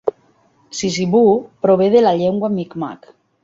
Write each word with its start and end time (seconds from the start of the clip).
Sissiboo 0.77 1.37
prové 1.67 1.93
de 1.99 2.05
la 2.07 2.17
llengua 2.25 2.53
Mi'kmaq. 2.59 3.11